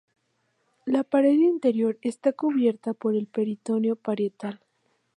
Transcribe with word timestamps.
La 0.87 1.03
pared 1.03 1.29
interior 1.35 1.99
está 2.01 2.33
cubierta 2.33 2.95
por 2.95 3.13
el 3.15 3.27
peritoneo 3.27 3.95
parietal. 3.95 4.59